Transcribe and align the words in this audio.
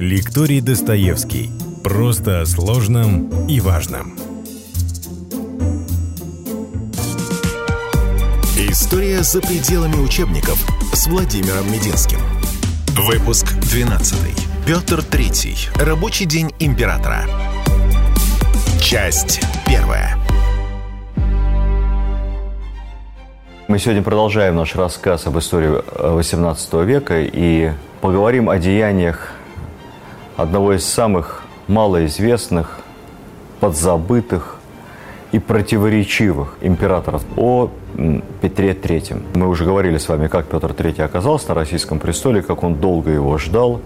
Лекторий 0.00 0.60
Достоевский. 0.60 1.50
Просто 1.82 2.42
о 2.42 2.46
сложном 2.46 3.48
и 3.48 3.58
важном. 3.58 4.16
История 8.56 9.24
за 9.24 9.40
пределами 9.40 9.96
учебников 9.96 10.64
с 10.92 11.08
Владимиром 11.08 11.66
Мединским. 11.72 12.20
Выпуск 12.90 13.54
12. 13.72 14.16
Петр 14.64 15.00
III. 15.00 15.84
Рабочий 15.84 16.26
день 16.26 16.52
императора. 16.60 17.24
Часть 18.80 19.40
первая. 19.66 20.16
Мы 23.66 23.80
сегодня 23.80 24.04
продолжаем 24.04 24.54
наш 24.54 24.76
рассказ 24.76 25.26
об 25.26 25.36
истории 25.40 25.82
XVIII 25.92 26.84
века 26.84 27.20
и 27.20 27.72
поговорим 28.00 28.48
о 28.48 28.58
деяниях 28.58 29.32
одного 30.38 30.72
из 30.72 30.86
самых 30.86 31.42
малоизвестных, 31.66 32.78
подзабытых 33.58 34.56
и 35.32 35.40
противоречивых 35.40 36.56
императоров 36.60 37.24
о 37.36 37.70
Петре 38.40 38.72
III. 38.72 39.36
Мы 39.36 39.48
уже 39.48 39.64
говорили 39.64 39.98
с 39.98 40.08
вами, 40.08 40.28
как 40.28 40.46
Петр 40.46 40.70
III 40.70 41.02
оказался 41.02 41.48
на 41.48 41.54
российском 41.56 41.98
престоле, 41.98 42.40
как 42.40 42.62
он 42.62 42.76
долго 42.76 43.10
его 43.10 43.36
ждал, 43.36 43.80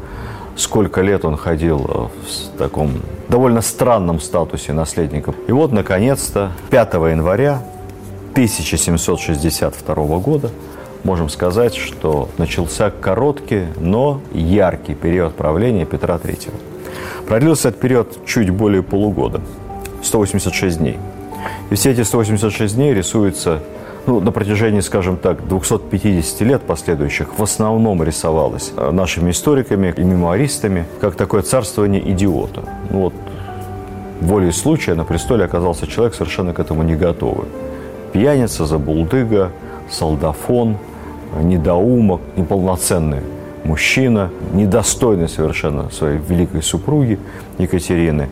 сколько 0.54 1.00
лет 1.00 1.24
он 1.24 1.38
ходил 1.38 1.78
в 1.78 2.58
таком 2.58 3.00
довольно 3.30 3.62
странном 3.62 4.20
статусе 4.20 4.74
наследника. 4.74 5.34
И 5.48 5.52
вот, 5.52 5.72
наконец-то, 5.72 6.52
5 6.68 6.94
января 6.94 7.62
1762 8.32 9.94
года 10.18 10.50
можем 11.04 11.28
сказать, 11.28 11.74
что 11.74 12.28
начался 12.38 12.90
короткий, 12.90 13.66
но 13.78 14.20
яркий 14.32 14.94
период 14.94 15.34
правления 15.34 15.84
Петра 15.84 16.16
III. 16.16 16.52
Продлился 17.26 17.68
этот 17.68 17.80
период 17.80 18.26
чуть 18.26 18.50
более 18.50 18.82
полугода, 18.82 19.40
186 20.02 20.78
дней. 20.78 20.98
И 21.70 21.74
все 21.74 21.90
эти 21.90 22.02
186 22.02 22.74
дней 22.74 22.94
рисуются 22.94 23.60
ну, 24.06 24.20
на 24.20 24.32
протяжении, 24.32 24.80
скажем 24.80 25.16
так, 25.16 25.46
250 25.46 26.40
лет 26.42 26.62
последующих 26.62 27.38
в 27.38 27.42
основном 27.42 28.02
рисовалось 28.02 28.72
нашими 28.76 29.30
историками 29.30 29.94
и 29.96 30.02
мемуаристами 30.02 30.86
как 31.00 31.14
такое 31.14 31.42
царствование 31.42 32.10
идиота. 32.12 32.64
Ну, 32.90 33.00
вот 33.00 33.14
волей 34.20 34.52
случая 34.52 34.94
на 34.94 35.04
престоле 35.04 35.44
оказался 35.44 35.86
человек 35.86 36.14
совершенно 36.14 36.52
к 36.52 36.60
этому 36.60 36.82
не 36.82 36.96
готовый. 36.96 37.46
Пьяница, 38.12 38.66
забулдыга, 38.66 39.50
солдафон, 39.90 40.76
недоумок, 41.40 42.20
неполноценный 42.36 43.20
мужчина, 43.64 44.30
недостойный 44.52 45.28
совершенно 45.28 45.90
своей 45.90 46.18
великой 46.18 46.62
супруги 46.62 47.18
Екатерины. 47.58 48.28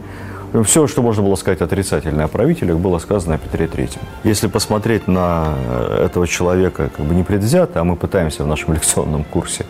Все, 0.64 0.88
что 0.88 1.00
можно 1.00 1.22
было 1.22 1.36
сказать 1.36 1.60
отрицательное 1.60 2.24
о 2.24 2.28
правителях, 2.28 2.78
было 2.78 2.98
сказано 2.98 3.36
о 3.36 3.38
Петре 3.38 3.66
III. 3.66 3.98
Если 4.24 4.48
посмотреть 4.48 5.06
на 5.06 5.54
этого 6.00 6.26
человека 6.26 6.90
как 6.96 7.06
бы 7.06 7.14
непредвзято, 7.14 7.80
а 7.80 7.84
мы 7.84 7.94
пытаемся 7.94 8.42
в 8.42 8.48
нашем 8.48 8.74
лекционном 8.74 9.22
курсе 9.24 9.64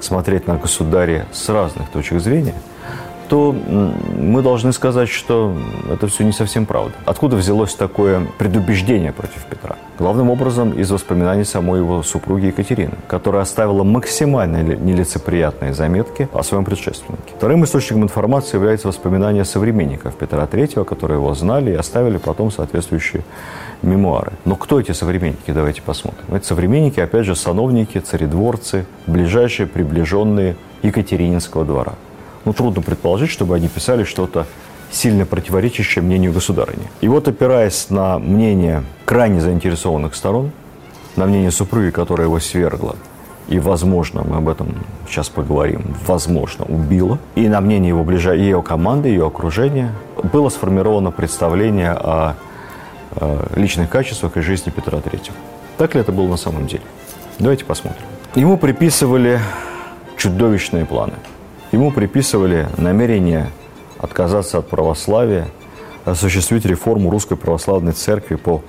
смотреть 0.00 0.48
на 0.48 0.56
государя 0.56 1.26
с 1.32 1.48
разных 1.48 1.88
точек 1.90 2.20
зрения– 2.20 2.54
то 3.28 3.52
мы 3.52 4.42
должны 4.42 4.72
сказать, 4.72 5.08
что 5.08 5.56
это 5.90 6.06
все 6.06 6.24
не 6.24 6.32
совсем 6.32 6.66
правда. 6.66 6.92
Откуда 7.04 7.36
взялось 7.36 7.74
такое 7.74 8.26
предубеждение 8.38 9.12
против 9.12 9.44
Петра? 9.44 9.76
Главным 9.98 10.30
образом 10.30 10.72
из 10.72 10.90
воспоминаний 10.90 11.44
самой 11.44 11.80
его 11.80 12.02
супруги 12.02 12.46
Екатерины, 12.46 12.94
которая 13.08 13.42
оставила 13.42 13.82
максимально 13.82 14.62
нелицеприятные 14.62 15.72
заметки 15.72 16.28
о 16.32 16.42
своем 16.42 16.64
предшественнике. 16.64 17.34
Вторым 17.36 17.64
источником 17.64 18.02
информации 18.02 18.56
является 18.56 18.88
воспоминания 18.88 19.44
современников 19.44 20.14
Петра 20.16 20.44
III, 20.44 20.84
которые 20.84 21.18
его 21.18 21.34
знали 21.34 21.70
и 21.72 21.74
оставили 21.74 22.18
потом 22.18 22.50
соответствующие 22.50 23.22
мемуары. 23.82 24.32
Но 24.44 24.56
кто 24.56 24.80
эти 24.80 24.92
современники? 24.92 25.50
Давайте 25.50 25.82
посмотрим. 25.82 26.24
Это 26.34 26.46
современники, 26.46 27.00
опять 27.00 27.24
же, 27.24 27.34
сановники, 27.34 27.98
царедворцы, 27.98 28.86
ближайшие 29.06 29.66
приближенные 29.66 30.56
Екатерининского 30.82 31.64
двора 31.64 31.94
ну, 32.46 32.52
трудно 32.52 32.80
предположить, 32.80 33.30
чтобы 33.30 33.56
они 33.56 33.68
писали 33.68 34.04
что-то 34.04 34.46
сильно 34.90 35.26
противоречащее 35.26 36.02
мнению 36.02 36.32
государыни. 36.32 36.84
И 37.00 37.08
вот, 37.08 37.26
опираясь 37.28 37.90
на 37.90 38.18
мнение 38.18 38.84
крайне 39.04 39.40
заинтересованных 39.40 40.14
сторон, 40.14 40.52
на 41.16 41.26
мнение 41.26 41.50
супруги, 41.50 41.90
которая 41.90 42.28
его 42.28 42.38
свергла, 42.38 42.94
и, 43.48 43.58
возможно, 43.58 44.22
мы 44.24 44.36
об 44.36 44.48
этом 44.48 44.74
сейчас 45.08 45.28
поговорим, 45.28 45.96
возможно, 46.06 46.64
убила, 46.64 47.18
и 47.34 47.48
на 47.48 47.60
мнение 47.60 47.88
его 47.88 48.04
ближай... 48.04 48.38
ее 48.38 48.62
команды, 48.62 49.08
ее 49.08 49.26
окружения, 49.26 49.92
было 50.32 50.48
сформировано 50.48 51.10
представление 51.10 51.92
о, 51.92 52.34
личных 53.56 53.90
качествах 53.90 54.36
и 54.36 54.40
жизни 54.40 54.70
Петра 54.70 54.98
III. 54.98 55.32
Так 55.78 55.94
ли 55.94 56.00
это 56.00 56.12
было 56.12 56.28
на 56.28 56.36
самом 56.36 56.66
деле? 56.66 56.82
Давайте 57.38 57.64
посмотрим. 57.64 58.02
Ему 58.36 58.56
приписывали 58.56 59.40
чудовищные 60.16 60.84
планы– 60.84 61.14
Ему 61.76 61.90
приписывали 61.90 62.70
намерение 62.78 63.50
отказаться 63.98 64.56
от 64.56 64.66
православия, 64.66 65.48
осуществить 66.06 66.64
реформу 66.64 67.10
Русской 67.10 67.36
Православной 67.36 67.92
Церкви 67.92 68.36
по 68.36 68.62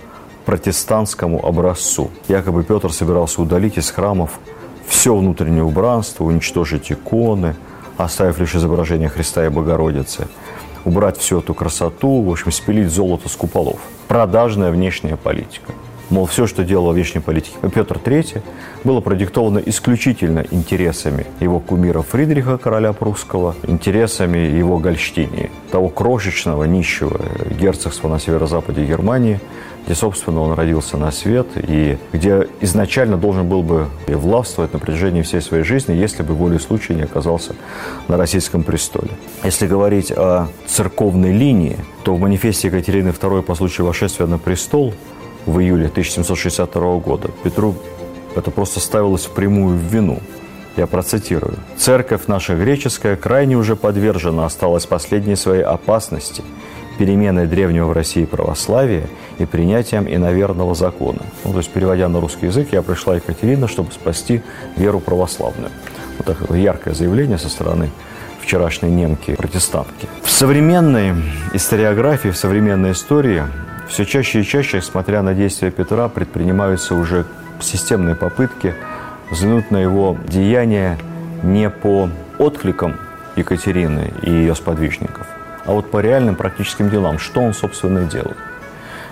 протестантскому 0.46 1.46
образцу. 1.46 2.12
Якобы 2.28 2.66
Петр 2.66 2.92
собирался 2.92 3.42
удалить 3.42 3.78
из 3.78 3.92
храмов 3.92 4.42
все 4.90 5.16
внутреннее 5.16 5.64
убранство, 5.64 6.26
уничтожить 6.26 6.92
иконы, 6.92 7.56
оставив 7.96 8.40
лишь 8.40 8.56
изображение 8.56 9.08
Христа 9.08 9.46
и 9.46 9.50
Богородицы, 9.50 10.28
убрать 10.84 11.16
всю 11.16 11.40
эту 11.40 11.54
красоту, 11.54 12.22
в 12.22 12.30
общем, 12.30 12.52
спилить 12.52 12.92
золото 12.92 13.30
с 13.30 13.38
куполов. 13.38 13.80
Продажная 14.10 14.70
внешняя 14.70 15.16
политика– 15.16 15.72
Мол, 16.10 16.26
все, 16.26 16.48
что 16.48 16.64
делал 16.64 16.92
внешней 16.94 17.20
политики 17.20 17.56
Петр 17.74 17.98
III, 17.98 18.42
было 18.84 19.02
продиктовано 19.02 19.60
исключительно 19.60 20.46
интересами 20.52 21.26
его 21.42 21.60
кумира 21.60 22.02
Фридриха, 22.02 22.58
короля 22.58 22.94
прусского, 22.94 23.56
интересами 23.64 24.38
его 24.38 24.78
Гольштинии, 24.78 25.52
того 25.72 25.90
крошечного, 25.90 26.64
нищего 26.64 27.20
герцогства 27.60 28.08
на 28.08 28.20
северо-западе 28.20 28.86
Германии, 28.86 29.42
где, 29.86 29.96
собственно, 29.96 30.42
он 30.42 30.54
родился 30.54 30.98
на 30.98 31.12
свет 31.12 31.48
и 31.56 31.98
где 32.14 32.48
изначально 32.62 33.18
должен 33.18 33.48
был 33.48 33.64
бы 33.64 33.88
властвовать 34.08 34.74
на 34.74 34.80
протяжении 34.80 35.22
всей 35.22 35.42
своей 35.42 35.64
жизни, 35.64 35.94
если 35.94 36.24
бы 36.24 36.34
волей 36.34 36.60
случая 36.60 36.96
не 36.96 37.04
оказался 37.04 37.56
на 38.08 38.18
российском 38.18 38.64
престоле. 38.64 39.12
Если 39.44 39.68
говорить 39.68 40.12
о 40.12 40.48
церковной 40.68 41.32
линии, 41.32 41.78
то 42.04 42.16
в 42.16 42.20
манифесте 42.20 42.68
Екатерины 42.68 43.10
II 43.10 43.42
по 43.42 43.56
случаю 43.56 43.88
восшествия 43.88 44.26
на 44.26 44.38
престол 44.38 44.94
в 45.48 45.60
июле 45.60 45.88
1762 45.88 46.98
года. 46.98 47.30
Петру 47.44 47.76
это 48.36 48.52
просто 48.52 48.80
ставилось 48.80 49.26
в 49.26 49.32
прямую 49.32 49.78
вину. 49.78 50.20
Я 50.76 50.86
процитирую. 50.86 51.56
«Церковь 51.76 52.28
наша 52.28 52.56
греческая 52.56 53.16
крайне 53.16 53.56
уже 53.56 53.76
подвержена 53.76 54.46
осталась 54.46 54.86
последней 54.86 55.36
своей 55.36 55.64
опасности, 55.64 56.44
переменой 57.00 57.48
древнего 57.48 57.88
в 57.88 57.94
России 57.94 58.26
православия 58.26 59.08
и 59.40 59.46
принятием 59.46 60.08
иноверного 60.08 60.76
закона». 60.76 61.22
Ну, 61.44 61.54
то 61.54 61.58
есть, 61.58 61.72
переводя 61.72 62.08
на 62.10 62.20
русский 62.20 62.46
язык, 62.46 62.68
я 62.74 62.84
пришла 62.84 63.16
Екатерина, 63.16 63.68
чтобы 63.68 63.92
спасти 63.92 64.44
веру 64.76 65.00
православную. 65.00 65.72
Вот 66.20 66.28
такое 66.28 66.60
яркое 66.60 66.94
заявление 66.94 67.40
со 67.40 67.50
стороны 67.50 67.90
вчерашней 68.40 68.92
немки-протестантки. 68.92 70.08
В 70.24 70.30
современной 70.30 71.16
историографии, 71.54 72.30
в 72.30 72.38
современной 72.38 72.92
истории 72.92 73.44
все 73.88 74.06
чаще 74.06 74.42
и 74.42 74.44
чаще, 74.44 74.82
смотря 74.82 75.22
на 75.22 75.34
действия 75.34 75.72
Петра, 75.72 76.08
предпринимаются 76.10 76.96
уже 76.96 77.26
системные 77.60 78.16
попытки 78.16 78.76
взглянуть 79.32 79.72
на 79.72 79.78
его 79.78 80.18
деяния 80.28 80.98
не 81.44 81.70
по 81.70 82.10
откликам 82.38 82.96
Екатерины 83.36 84.14
и 84.22 84.32
ее 84.32 84.56
сподвижников, 84.56 85.28
а 85.66 85.72
вот 85.72 85.92
по 85.92 86.00
реальным 86.00 86.36
практическим 86.36 86.90
делам, 86.90 87.20
что 87.20 87.42
он, 87.42 87.54
собственно, 87.54 88.02
делает. 88.06 88.38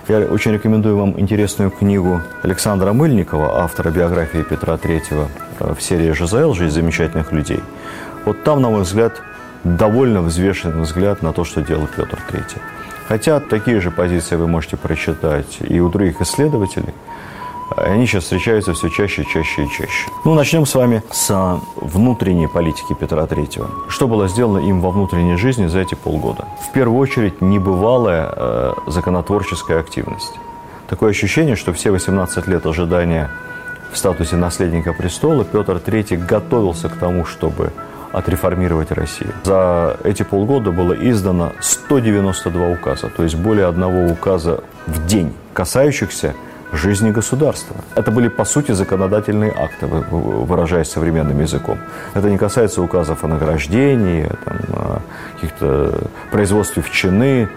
Я 0.08 0.20
очень 0.20 0.52
рекомендую 0.52 0.96
вам 0.96 1.18
интересную 1.18 1.70
книгу 1.70 2.22
Александра 2.42 2.92
Мыльникова, 2.92 3.62
автора 3.62 3.90
биографии 3.90 4.42
Петра 4.42 4.74
III 4.74 5.28
э, 5.58 5.74
в 5.74 5.82
серии 5.82 6.12
«ЖЗЛ. 6.12 6.54
Жизнь 6.54 6.74
замечательных 6.74 7.32
людей». 7.32 7.60
Вот 8.24 8.44
там, 8.44 8.62
на 8.62 8.70
мой 8.70 8.82
взгляд, 8.82 9.20
довольно 9.64 10.22
взвешенный 10.22 10.82
взгляд 10.82 11.22
на 11.22 11.32
то, 11.32 11.42
что 11.42 11.60
делал 11.60 11.88
Петр 11.88 12.20
III. 12.30 12.60
Хотя 13.08 13.40
такие 13.40 13.80
же 13.80 13.90
позиции 13.90 14.36
вы 14.36 14.46
можете 14.46 14.76
прочитать 14.76 15.58
и 15.60 15.80
у 15.80 15.88
других 15.88 16.20
исследователей. 16.20 16.92
Они 17.76 18.06
сейчас 18.06 18.24
встречаются 18.24 18.72
все 18.74 18.88
чаще, 18.88 19.24
чаще 19.24 19.64
и 19.64 19.68
чаще. 19.68 20.08
Ну, 20.24 20.34
начнем 20.34 20.66
с 20.66 20.74
вами 20.74 21.02
с 21.10 21.60
внутренней 21.76 22.46
политики 22.46 22.94
Петра 22.98 23.24
III. 23.24 23.88
Что 23.88 24.06
было 24.06 24.28
сделано 24.28 24.58
им 24.58 24.80
во 24.80 24.90
внутренней 24.90 25.36
жизни 25.36 25.66
за 25.66 25.80
эти 25.80 25.94
полгода? 25.94 26.46
В 26.68 26.72
первую 26.72 26.98
очередь, 26.98 27.40
небывалая 27.40 28.32
э, 28.34 28.72
законотворческая 28.86 29.80
активность. 29.80 30.32
Такое 30.88 31.10
ощущение, 31.10 31.56
что 31.56 31.72
все 31.72 31.90
18 31.90 32.46
лет 32.46 32.64
ожидания 32.66 33.30
в 33.92 33.98
статусе 33.98 34.36
наследника 34.36 34.92
престола 34.92 35.44
Петр 35.44 35.76
III 35.76 36.24
готовился 36.24 36.88
к 36.88 36.96
тому, 36.96 37.24
чтобы 37.24 37.72
отреформировать 38.12 38.90
Россию. 38.92 39.32
За 39.44 39.96
эти 40.04 40.22
полгода 40.22 40.70
было 40.70 40.92
издано 40.92 41.52
192 41.60 42.68
указа, 42.68 43.08
то 43.08 43.22
есть 43.22 43.36
более 43.36 43.66
одного 43.66 44.06
указа 44.06 44.62
в 44.86 45.06
день, 45.06 45.32
касающихся 45.52 46.34
жизни 46.72 47.10
государства. 47.10 47.76
Это 47.94 48.10
были, 48.10 48.28
по 48.28 48.44
сути, 48.44 48.72
законодательные 48.72 49.52
акты, 49.56 49.86
выражаясь 49.86 50.88
современным 50.88 51.40
языком. 51.40 51.78
Это 52.14 52.30
не 52.30 52.38
касается 52.38 52.82
указов 52.82 53.24
о 53.24 53.28
награждении, 53.28 54.28
там, 54.44 55.02
каких-то 55.34 56.08
производстве 56.30 56.82
в 56.82 56.90
чины, 56.90 57.48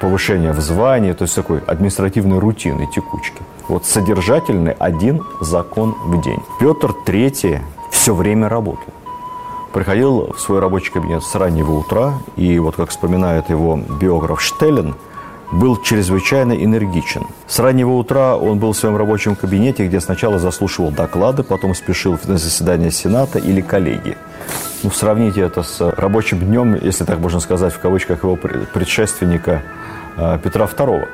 повышения 0.00 0.52
в 0.52 0.60
звании, 0.60 1.12
то 1.12 1.22
есть 1.22 1.34
такой 1.34 1.60
административной 1.66 2.38
рутины, 2.38 2.86
текучки. 2.94 3.42
Вот 3.68 3.86
содержательный 3.86 4.72
один 4.72 5.22
закон 5.40 5.94
в 6.06 6.20
день. 6.22 6.40
Петр 6.58 6.92
III 7.06 7.60
все 7.90 8.14
время 8.14 8.48
работал. 8.48 8.92
Приходил 9.72 10.32
в 10.32 10.40
свой 10.40 10.60
рабочий 10.60 10.90
кабинет 10.90 11.22
с 11.22 11.34
раннего 11.34 11.72
утра, 11.72 12.14
и 12.36 12.58
вот 12.58 12.76
как 12.76 12.90
вспоминает 12.90 13.50
его 13.50 13.76
биограф 13.76 14.40
Штеллен– 14.40 14.94
был 15.50 15.80
чрезвычайно 15.80 16.52
энергичен. 16.52 17.26
С 17.46 17.58
раннего 17.58 17.92
утра 17.92 18.36
он 18.36 18.58
был 18.58 18.72
в 18.72 18.76
своем 18.76 18.96
рабочем 18.96 19.34
кабинете, 19.34 19.86
где 19.86 20.00
сначала 20.00 20.38
заслушивал 20.38 20.90
доклады, 20.90 21.42
потом 21.42 21.74
спешил 21.74 22.18
на 22.24 22.36
заседание 22.36 22.90
Сената 22.90 23.38
или 23.38 23.60
коллегии. 23.60 24.16
Ну, 24.82 24.90
сравните 24.90 25.40
это 25.40 25.62
с 25.62 25.80
рабочим 25.80 26.38
днем, 26.40 26.74
если 26.74 27.04
так 27.04 27.18
можно 27.18 27.40
сказать, 27.40 27.72
в 27.72 27.78
кавычках 27.78 28.22
его 28.22 28.36
предшественника 28.36 29.62
э, 30.16 30.38
Петра 30.42 30.66
II 30.66 31.08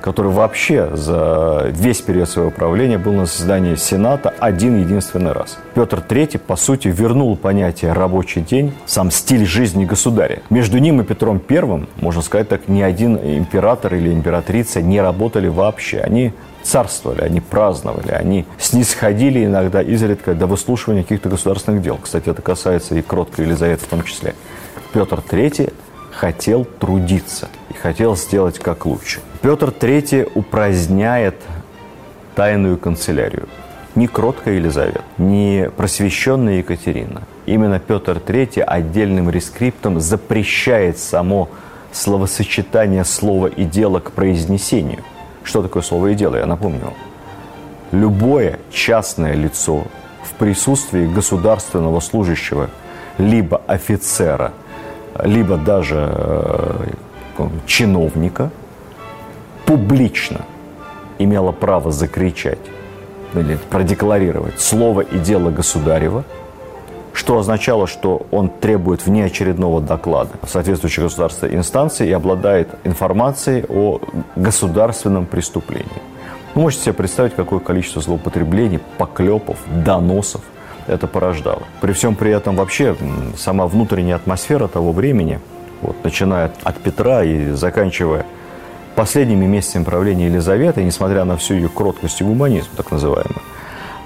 который 0.00 0.30
вообще 0.30 0.90
за 0.94 1.66
весь 1.70 2.00
период 2.00 2.28
своего 2.28 2.50
правления 2.50 2.98
был 2.98 3.12
на 3.12 3.26
заседании 3.26 3.74
Сената 3.74 4.34
один 4.38 4.78
единственный 4.80 5.32
раз. 5.32 5.58
Петр 5.74 6.02
III, 6.06 6.38
по 6.38 6.56
сути, 6.56 6.88
вернул 6.88 7.36
понятие 7.36 7.92
«рабочий 7.92 8.40
день», 8.40 8.72
сам 8.86 9.10
стиль 9.10 9.46
жизни 9.46 9.84
государя. 9.84 10.42
Между 10.50 10.78
ним 10.78 11.00
и 11.00 11.04
Петром 11.04 11.42
I, 11.48 11.86
можно 12.00 12.22
сказать 12.22 12.48
так, 12.48 12.68
ни 12.68 12.82
один 12.82 13.16
император 13.16 13.94
или 13.94 14.12
императрица 14.12 14.82
не 14.82 15.00
работали 15.00 15.48
вообще. 15.48 15.98
Они 15.98 16.32
царствовали, 16.62 17.22
они 17.22 17.40
праздновали, 17.40 18.10
они 18.10 18.46
снисходили 18.58 19.44
иногда 19.44 19.80
изредка 19.82 20.34
до 20.34 20.46
выслушивания 20.46 21.02
каких-то 21.02 21.28
государственных 21.28 21.82
дел. 21.82 21.98
Кстати, 22.02 22.28
это 22.28 22.42
касается 22.42 22.94
и 22.94 23.02
кроткой 23.02 23.46
Елизаветы 23.46 23.84
в 23.84 23.88
том 23.88 24.02
числе. 24.02 24.34
Петр 24.92 25.20
III 25.20 25.72
хотел 26.10 26.64
трудиться 26.64 27.48
и 27.70 27.74
хотел 27.74 28.16
сделать 28.16 28.58
как 28.58 28.86
лучше. 28.86 29.20
Петр 29.40 29.68
III 29.68 30.32
упраздняет 30.34 31.36
тайную 32.34 32.76
канцелярию. 32.76 33.48
Не 33.94 34.08
кроткая 34.08 34.54
Елизавета, 34.54 35.02
не 35.16 35.70
просвещенная 35.76 36.58
Екатерина. 36.58 37.22
Именно 37.46 37.78
Петр 37.78 38.16
III 38.16 38.62
отдельным 38.62 39.30
рескриптом 39.30 40.00
запрещает 40.00 40.98
само 40.98 41.48
словосочетание 41.92 43.04
слова 43.04 43.46
и 43.46 43.64
дела 43.64 44.00
к 44.00 44.10
произнесению. 44.10 45.04
Что 45.44 45.62
такое 45.62 45.82
слово 45.82 46.08
и 46.08 46.14
дело, 46.14 46.36
я 46.36 46.46
напомню. 46.46 46.92
Любое 47.92 48.58
частное 48.72 49.34
лицо 49.34 49.84
в 50.24 50.32
присутствии 50.34 51.06
государственного 51.06 52.00
служащего, 52.00 52.70
либо 53.18 53.62
офицера, 53.68 54.52
либо 55.22 55.56
даже 55.56 56.12
э, 56.12 56.86
чиновника– 57.66 58.50
публично 59.68 60.46
имела 61.18 61.52
право 61.52 61.92
закричать 61.92 62.58
или 63.34 63.58
продекларировать 63.68 64.58
слово 64.60 65.02
и 65.02 65.18
дело 65.18 65.50
государева, 65.50 66.24
что 67.12 67.38
означало, 67.38 67.86
что 67.86 68.26
он 68.30 68.48
требует 68.48 69.04
внеочередного 69.04 69.82
доклада 69.82 70.30
соответствующей 70.46 71.02
государственной 71.02 71.56
инстанции 71.56 72.08
и 72.08 72.12
обладает 72.12 72.70
информацией 72.84 73.66
о 73.68 74.00
государственном 74.36 75.26
преступлении. 75.26 76.00
Вы 76.54 76.62
можете 76.62 76.84
себе 76.84 76.94
представить, 76.94 77.34
какое 77.34 77.60
количество 77.60 78.00
злоупотреблений, 78.00 78.80
поклепов, 78.96 79.58
доносов 79.84 80.40
это 80.86 81.06
порождало. 81.06 81.64
При 81.82 81.92
всем 81.92 82.14
при 82.14 82.30
этом 82.30 82.56
вообще 82.56 82.96
сама 83.36 83.66
внутренняя 83.66 84.16
атмосфера 84.16 84.66
того 84.66 84.92
времени, 84.92 85.40
вот, 85.82 86.02
начиная 86.04 86.52
от 86.62 86.76
Петра 86.78 87.22
и 87.22 87.50
заканчивая 87.50 88.24
последними 88.98 89.46
месяцами 89.46 89.84
правления 89.84 90.26
Елизаветы, 90.26 90.82
несмотря 90.82 91.24
на 91.24 91.36
всю 91.36 91.54
ее 91.54 91.68
кроткость 91.68 92.20
и 92.20 92.24
гуманизм, 92.24 92.66
так 92.76 92.90
называемый, 92.90 93.42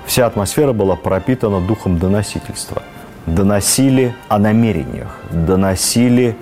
вся 0.05 0.27
атмосфера 0.27 0.75
была 0.75 0.97
пропитана 0.97 1.62
духом 1.62 1.99
доносительства. 1.99 2.83
Доносили 3.25 4.15
о 4.29 4.39
намерениях, 4.39 5.19
доносили 5.31 6.37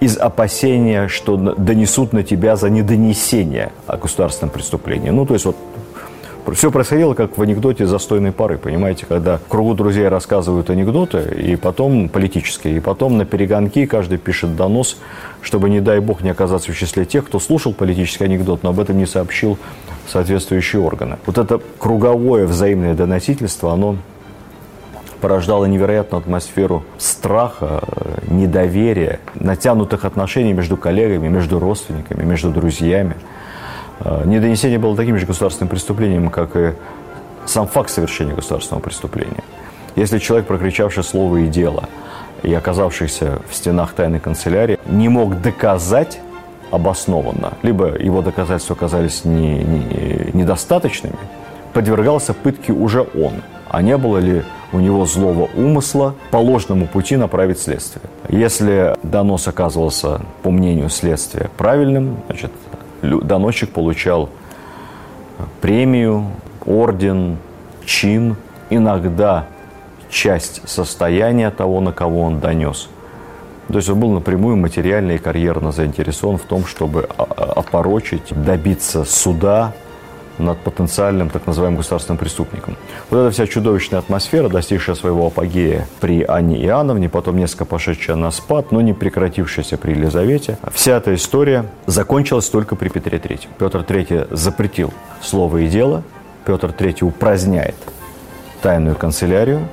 из 0.00 0.18
опасения, 0.18 1.06
что 1.06 1.36
донесут 1.36 2.12
на 2.12 2.24
тебя 2.24 2.56
за 2.56 2.68
недонесение 2.68 3.70
о 3.86 3.96
государственном 3.96 4.50
преступлении. 4.50 5.10
Ну, 5.10 5.24
то 5.24 5.34
есть 5.34 5.46
вот 5.46 5.56
все 6.52 6.70
происходило 6.70 7.14
как 7.14 7.38
в 7.38 7.42
анекдоте 7.42 7.86
застойной 7.86 8.32
поры, 8.32 8.58
понимаете, 8.58 9.06
когда 9.06 9.38
в 9.38 9.48
кругу 9.48 9.74
друзей 9.74 10.08
рассказывают 10.08 10.68
анекдоты, 10.68 11.34
и 11.36 11.56
потом 11.56 12.08
политические, 12.08 12.76
и 12.76 12.80
потом 12.80 13.16
на 13.16 13.24
перегонки 13.24 13.86
каждый 13.86 14.18
пишет 14.18 14.54
донос, 14.54 14.98
чтобы, 15.40 15.70
не 15.70 15.80
дай 15.80 16.00
бог, 16.00 16.22
не 16.22 16.30
оказаться 16.30 16.72
в 16.72 16.76
числе 16.76 17.06
тех, 17.06 17.24
кто 17.24 17.40
слушал 17.40 17.72
политический 17.72 18.24
анекдот, 18.24 18.62
но 18.62 18.70
об 18.70 18.80
этом 18.80 18.98
не 18.98 19.06
сообщил 19.06 19.58
соответствующие 20.06 20.82
органы. 20.82 21.16
Вот 21.24 21.38
это 21.38 21.60
круговое 21.78 22.46
взаимное 22.46 22.94
доносительство, 22.94 23.72
оно 23.72 23.96
порождало 25.22 25.64
невероятную 25.64 26.20
атмосферу 26.20 26.84
страха, 26.98 27.82
недоверия, 28.28 29.20
натянутых 29.34 30.04
отношений 30.04 30.52
между 30.52 30.76
коллегами, 30.76 31.28
между 31.28 31.58
родственниками, 31.58 32.22
между 32.24 32.50
друзьями– 32.50 33.14
Э, 33.24 33.32
недонесение 34.24 34.78
было 34.78 34.96
таким 34.96 35.18
же 35.18 35.26
государственным 35.26 35.68
преступлением, 35.68 36.30
как 36.30 36.56
и 36.56 36.72
сам 37.46 37.66
факт 37.66 37.90
совершения 37.90 38.34
государственного 38.34 38.82
преступления. 38.82 39.44
Если 39.96 40.18
человек, 40.18 40.46
прокричавший 40.46 41.04
слово 41.04 41.38
и 41.38 41.48
дело, 41.48 41.84
и 42.42 42.52
оказавшийся 42.52 43.38
в 43.48 43.54
стенах 43.54 43.92
тайной 43.92 44.20
канцелярии, 44.20 44.78
не 44.86 45.08
мог 45.08 45.40
доказать 45.40 46.20
обоснованно, 46.70 47.54
либо 47.62 47.96
его 47.96 48.22
доказательства 48.22 48.76
оказались 48.76 49.24
не, 49.24 49.62
не, 49.62 50.30
недостаточными, 50.32 51.16
подвергался 51.72 52.34
пытке 52.34 52.72
уже 52.72 53.02
он, 53.02 53.42
а 53.68 53.82
не 53.82 53.96
было 53.96 54.18
ли 54.18 54.42
у 54.72 54.80
него 54.80 55.06
злого 55.06 55.48
умысла 55.54 56.14
по 56.32 56.38
ложному 56.38 56.86
пути 56.86 57.16
направить 57.16 57.60
следствие. 57.60 58.02
Если 58.28 58.96
донос 59.04 59.46
оказывался, 59.46 60.20
по 60.42 60.50
мнению 60.50 60.90
следствия, 60.90 61.48
правильным, 61.56 62.16
значит, 62.26 62.50
доносчик 63.22 63.70
получал 63.70 64.30
премию, 65.60 66.26
орден, 66.64 67.38
чин, 67.84 68.36
иногда 68.70 69.46
часть 70.10 70.68
состояния 70.68 71.50
того, 71.50 71.80
на 71.80 71.92
кого 71.92 72.22
он 72.22 72.40
донес. 72.40 72.88
То 73.68 73.78
есть 73.78 73.88
он 73.88 73.98
был 73.98 74.10
напрямую 74.10 74.56
материально 74.56 75.12
и 75.12 75.18
карьерно 75.18 75.72
заинтересован 75.72 76.38
в 76.38 76.42
том, 76.42 76.66
чтобы 76.66 77.08
опорочить, 77.16 78.22
добиться 78.30 79.04
суда, 79.04 79.72
над 80.38 80.58
потенциальным 80.58 81.30
так 81.30 81.46
называемым 81.46 81.78
государственным 81.78 82.18
преступником. 82.18 82.76
Вот 83.10 83.18
эта 83.18 83.30
вся 83.30 83.46
чудовищная 83.46 84.00
атмосфера, 84.00 84.48
достигшая 84.48 84.96
своего 84.96 85.26
апогея 85.26 85.86
при 86.00 86.22
Анне 86.22 86.62
Иоанновне, 86.64 87.08
потом 87.08 87.36
несколько 87.36 87.64
пошедшая 87.64 88.16
на 88.16 88.30
спад, 88.30 88.72
но 88.72 88.80
не 88.80 88.92
прекратившаяся 88.92 89.76
при 89.76 89.92
Елизавете, 89.92 90.58
вся 90.72 90.96
эта 90.96 91.14
история 91.14 91.66
закончилась 91.86 92.48
только 92.48 92.76
при 92.76 92.88
Петре 92.88 93.18
III. 93.18 93.40
Петр 93.58 93.80
III 93.80 94.34
запретил 94.34 94.92
слово 95.22 95.58
и 95.58 95.68
дело, 95.68 96.02
Петр 96.44 96.68
III 96.76 97.04
упраздняет 97.04 97.76
тайную 98.62 98.96
канцелярию, 98.96 99.68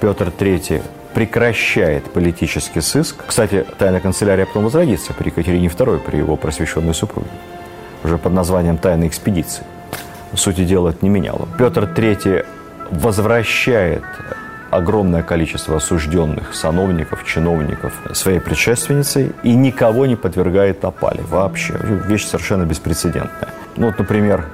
Петр 0.00 0.28
III 0.28 0.82
прекращает 1.14 2.04
политический 2.04 2.80
сыск. 2.80 3.24
Кстати, 3.26 3.66
тайная 3.78 4.00
канцелярия 4.00 4.46
потом 4.46 4.64
возродится 4.64 5.12
при 5.12 5.28
Екатерине 5.28 5.66
II, 5.66 5.98
при 5.98 6.18
его 6.18 6.36
просвещенной 6.36 6.94
супруге, 6.94 7.28
уже 8.04 8.18
под 8.18 8.32
названием 8.32 8.78
«Тайной 8.78 9.08
экспедиции» 9.08 9.64
сути 10.36 10.64
дела 10.64 10.90
это 10.90 10.98
не 11.02 11.08
меняло. 11.08 11.48
Петр 11.58 11.84
III 11.84 12.46
возвращает 12.90 14.02
огромное 14.70 15.22
количество 15.22 15.76
осужденных 15.76 16.54
сановников, 16.54 17.24
чиновников 17.24 17.92
своей 18.12 18.40
предшественницей 18.40 19.32
и 19.42 19.54
никого 19.54 20.06
не 20.06 20.16
подвергает 20.16 20.84
опале 20.84 21.22
вообще. 21.22 21.74
Вещь 22.06 22.26
совершенно 22.26 22.64
беспрецедентная. 22.64 23.50
Ну, 23.76 23.86
вот, 23.86 23.98
например, 23.98 24.46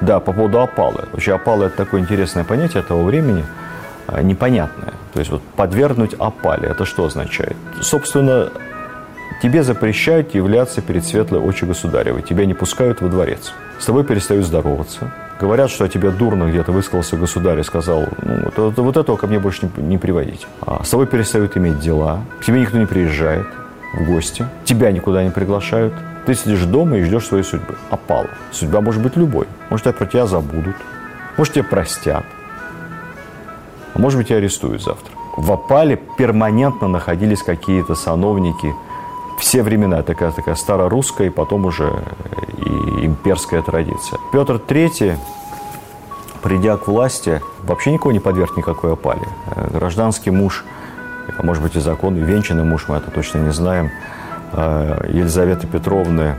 да, 0.00 0.20
по 0.20 0.32
поводу 0.32 0.60
опалы. 0.60 1.04
Вообще 1.12 1.34
опала– 1.34 1.64
это 1.66 1.76
такое 1.76 2.00
интересное 2.00 2.44
понятие 2.44 2.82
того 2.82 3.02
времени, 3.02 3.44
а, 4.06 4.22
непонятное. 4.22 4.94
То 5.12 5.20
есть 5.20 5.30
вот 5.30 5.42
подвергнуть 5.56 6.14
опале– 6.14 6.68
это 6.70 6.84
что 6.84 7.04
означает? 7.06 7.56
Собственно, 7.80 8.50
тебе 9.42 9.62
запрещают 9.62 10.34
являться 10.34 10.80
перед 10.82 11.04
светлой 11.04 11.40
очи 11.40 11.64
государевой, 11.64 12.22
тебя 12.22 12.46
не 12.46 12.54
пускают 12.54 13.00
во 13.00 13.08
дворец– 13.08 13.52
с 13.78 13.84
тобой 13.84 14.04
перестают 14.04 14.46
здороваться, 14.46 15.12
говорят, 15.38 15.70
что 15.70 15.84
о 15.84 15.88
тебе 15.88 16.10
дурно 16.10 16.48
где-то 16.48 16.72
высказался 16.72 17.16
государь 17.16 17.60
и 17.60 17.62
сказал, 17.62 18.06
ну, 18.22 18.50
вот, 18.56 18.78
вот 18.78 18.96
этого 18.96 19.16
ко 19.16 19.26
мне 19.26 19.38
больше 19.38 19.68
не, 19.76 19.82
не 19.82 19.98
приводить. 19.98 20.46
А 20.62 20.82
с 20.82 20.90
тобой 20.90 21.06
перестают 21.06 21.56
иметь 21.58 21.78
дела, 21.80 22.20
к 22.40 22.44
тебе 22.44 22.60
никто 22.60 22.78
не 22.78 22.86
приезжает 22.86 23.46
в 23.92 24.04
гости, 24.06 24.46
тебя 24.64 24.90
никуда 24.92 25.22
не 25.22 25.30
приглашают, 25.30 25.92
ты 26.24 26.34
сидишь 26.34 26.62
дома 26.62 26.96
и 26.96 27.04
ждешь 27.04 27.26
своей 27.26 27.44
судьбы. 27.44 27.76
Опала. 27.90 28.28
Судьба 28.50 28.80
может 28.80 29.02
быть 29.02 29.16
любой. 29.16 29.46
Может, 29.68 29.94
про 29.96 30.06
тебя 30.06 30.26
забудут, 30.26 30.74
может, 31.36 31.54
тебя 31.54 31.64
простят, 31.64 32.24
а 33.94 33.98
может 33.98 34.18
быть, 34.18 34.28
тебя 34.28 34.38
арестуют 34.38 34.82
завтра. 34.82 35.12
В 35.36 35.52
опале 35.52 36.00
перманентно 36.16 36.88
находились 36.88 37.42
какие-то 37.42 37.94
сановники 37.94 38.74
все 39.38 39.62
времена, 39.62 40.02
такая, 40.02 40.32
такая 40.32 40.54
старорусская 40.54 41.28
и 41.28 41.30
потом 41.30 41.66
уже 41.66 41.92
и 42.58 43.06
имперская 43.06 43.62
традиция. 43.62 44.18
Петр 44.32 44.54
III, 44.54 45.16
придя 46.42 46.76
к 46.76 46.88
власти, 46.88 47.40
вообще 47.62 47.92
никого 47.92 48.12
не 48.12 48.20
подверг 48.20 48.56
никакой 48.56 48.92
опале. 48.92 49.26
Э, 49.54 49.68
гражданский 49.72 50.30
муж, 50.30 50.64
а 51.36 51.42
может 51.42 51.62
быть 51.62 51.76
и 51.76 51.80
закон, 51.80 52.14
венчанный 52.14 52.64
муж, 52.64 52.86
мы 52.88 52.96
это 52.96 53.10
точно 53.10 53.38
не 53.38 53.52
знаем, 53.52 53.90
э, 54.52 55.10
Елизаветы 55.12 55.66
Петровны 55.66 56.36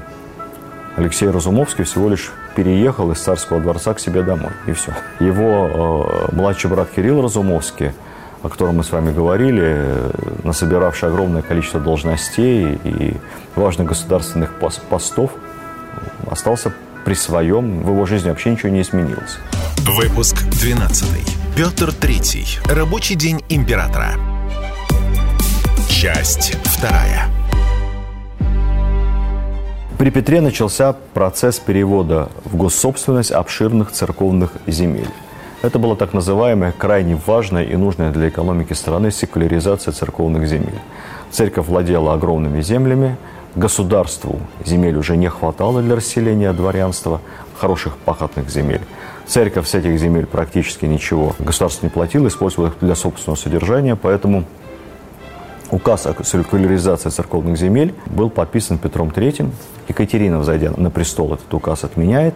Алексей 0.95 1.29
Разумовский 1.29 1.83
всего 1.83 2.09
лишь 2.09 2.31
переехал 2.55 3.11
из 3.11 3.19
царского 3.19 3.59
дворца 3.59 3.93
к 3.93 3.99
себе 3.99 4.23
домой, 4.23 4.51
и 4.65 4.71
все. 4.71 4.91
Его 5.19 6.09
э, 6.31 6.35
младший 6.35 6.69
брат 6.69 6.89
Кирилл 6.95 7.21
Разумовский– 7.21 7.91
о 8.43 8.49
котором 8.49 8.77
мы 8.77 8.83
с 8.83 8.91
вами 8.91 9.11
говорили, 9.11 10.11
насобиравший 10.43 11.09
огромное 11.09 11.41
количество 11.41 11.79
должностей 11.79 12.79
и 12.83 13.15
важных 13.55 13.87
государственных 13.87 14.53
постов, 14.89 15.31
остался 16.29 16.73
при 17.05 17.13
своем, 17.13 17.83
в 17.83 17.89
его 17.89 18.05
жизни 18.05 18.29
вообще 18.29 18.51
ничего 18.51 18.69
не 18.69 18.81
изменилось. 18.81 19.37
Выпуск 19.77 20.43
12. 20.43 21.07
Петр 21.55 21.89
III. 21.89 22.73
Рабочий 22.73 23.15
день 23.15 23.41
императора. 23.49 24.11
Часть 25.89 26.55
вторая. 26.65 27.29
При 29.97 30.11
Петре 30.11 30.41
начался 30.41 30.93
процесс 30.93 31.57
перевода 31.57 32.29
в 32.45 32.55
госсобственность 32.55 33.31
обширных 33.31 33.91
церковных 33.91 34.51
земель. 34.67 35.09
Это 35.63 35.79
была 35.79 35.95
так 35.95 36.13
называемая 36.13 36.71
крайне 36.71 37.19
важная 37.25 37.63
и 37.63 37.75
нужная 37.75 38.11
для 38.11 38.29
экономики 38.29 38.73
страны 38.73 39.09
секуляризация 39.09 39.91
церковных 39.91 40.47
земель. 40.47 40.79
Церковь 41.31 41.65
владела 41.65 42.13
огромными 42.13 42.61
землями, 42.61 43.17
государству 43.55 44.39
земель 44.63 44.95
уже 44.97 45.17
не 45.17 45.29
хватало 45.29 45.81
для 45.81 45.95
расселения 45.95 46.53
дворянства, 46.53 47.21
хороших 47.57 47.97
пахотных 47.97 48.51
земель. 48.51 48.81
Церковь 49.25 49.67
с 49.67 49.73
этих 49.73 49.99
земель 49.99 50.27
практически 50.27 50.85
ничего 50.85 51.35
государство 51.39 51.87
не 51.87 51.89
платило, 51.89 52.27
использовало 52.27 52.69
их 52.69 52.75
для 52.79 52.93
собственного 52.93 53.35
содержания, 53.35 53.95
поэтому 53.95 54.43
указ 55.71 56.05
о 56.05 56.23
секуляризации 56.23 57.09
церковных 57.09 57.57
земель 57.57 57.95
был 58.05 58.29
подписан 58.29 58.77
Петром 58.77 59.09
III. 59.09 59.49
Екатерина, 59.87 60.37
взойдя 60.37 60.71
на 60.77 60.91
престол, 60.91 61.33
этот 61.33 61.51
указ 61.51 61.83
отменяет, 61.83 62.35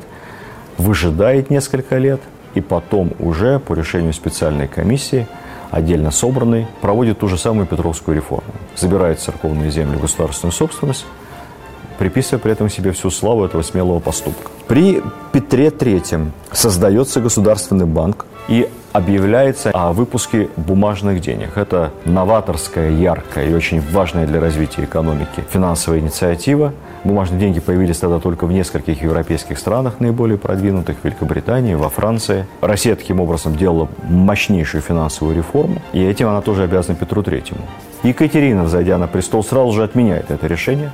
выжидает 0.80 1.52
несколько 1.52 2.00
лет– 2.00 2.20
и 2.56 2.62
потом 2.62 3.12
уже 3.20 3.60
по 3.60 3.74
решению 3.74 4.14
специальной 4.14 4.68
комиссии, 4.68 5.28
отдельно 5.70 6.12
собранной, 6.12 6.68
проводит 6.82 7.20
ту 7.20 7.28
же 7.28 7.38
самую 7.38 7.68
Петровскую 7.68 8.16
реформу. 8.16 8.52
Забирает 8.76 9.20
церковные 9.20 9.72
земли 9.72 9.98
в 9.98 10.02
государственную 10.02 10.54
собственность, 10.54 11.06
приписывая 11.98 12.40
при 12.40 12.52
этом 12.52 12.70
себе 12.70 12.92
всю 12.92 13.10
славу 13.10 13.46
этого 13.46 13.62
смелого 13.62 14.00
поступка. 14.00 14.50
При 14.68 15.02
Петре 15.32 15.68
III 15.68 16.32
создается 16.52 17.22
Государственный 17.22 17.86
банк 17.86 18.26
и 18.52 18.70
объявляется 18.94 19.72
о 19.72 19.94
выпуске 19.94 20.50
бумажных 20.58 21.22
денег. 21.22 21.58
Это 21.58 21.92
новаторская, 22.06 22.92
яркая 22.92 23.50
и 23.50 23.54
очень 23.54 23.82
важная 23.82 24.28
для 24.28 24.40
развития 24.40 24.84
экономики 24.84 25.44
финансовая 25.52 26.00
инициатива– 26.00 26.74
Бумажные 27.04 27.40
деньги 27.40 27.60
появились 27.60 27.98
тогда 27.98 28.20
только 28.20 28.46
в 28.46 28.52
нескольких 28.52 29.02
европейских 29.02 29.58
странах, 29.58 30.00
наиболее 30.00 30.38
продвинутых, 30.38 30.98
в 31.00 31.04
Великобритании, 31.04 31.74
во 31.74 31.90
Франции. 31.90 32.46
Россия 32.62 32.96
таким 32.96 33.20
образом 33.20 33.56
делала 33.56 33.90
мощнейшую 34.04 34.82
финансовую 34.82 35.36
реформу, 35.36 35.82
и 35.94 36.04
этим 36.04 36.28
она 36.28 36.42
тоже 36.42 36.64
обязана 36.64 36.96
Петру 36.96 37.24
Третьему. 37.24 37.62
Екатерина, 38.04 38.68
зайдя 38.68 39.00
на 39.00 39.08
престол, 39.08 39.44
сразу 39.44 39.72
же 39.72 39.84
отменяет 39.84 40.30
это 40.30 40.46
решение, 40.46 40.92